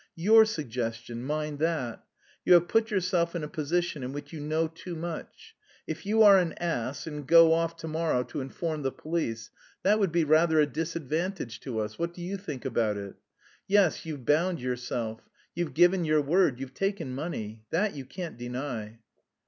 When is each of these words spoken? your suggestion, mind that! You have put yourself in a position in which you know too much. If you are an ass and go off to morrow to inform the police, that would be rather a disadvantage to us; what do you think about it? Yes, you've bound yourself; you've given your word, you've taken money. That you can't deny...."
your 0.15 0.45
suggestion, 0.45 1.23
mind 1.23 1.59
that! 1.59 2.03
You 2.43 2.53
have 2.53 2.67
put 2.67 2.89
yourself 2.89 3.35
in 3.35 3.43
a 3.43 3.47
position 3.47 4.01
in 4.01 4.13
which 4.13 4.33
you 4.33 4.39
know 4.39 4.67
too 4.67 4.95
much. 4.95 5.53
If 5.85 6.07
you 6.07 6.23
are 6.23 6.39
an 6.39 6.53
ass 6.53 7.05
and 7.05 7.27
go 7.27 7.53
off 7.53 7.77
to 7.77 7.87
morrow 7.87 8.23
to 8.23 8.41
inform 8.41 8.81
the 8.81 8.91
police, 8.91 9.51
that 9.83 9.99
would 9.99 10.11
be 10.11 10.23
rather 10.23 10.59
a 10.59 10.65
disadvantage 10.65 11.59
to 11.59 11.77
us; 11.77 11.99
what 11.99 12.15
do 12.15 12.23
you 12.23 12.37
think 12.37 12.65
about 12.65 12.97
it? 12.97 13.13
Yes, 13.67 14.03
you've 14.03 14.25
bound 14.25 14.59
yourself; 14.59 15.21
you've 15.53 15.75
given 15.75 16.03
your 16.03 16.23
word, 16.23 16.59
you've 16.59 16.73
taken 16.73 17.13
money. 17.13 17.61
That 17.69 17.93
you 17.93 18.05
can't 18.05 18.39
deny...." 18.39 18.97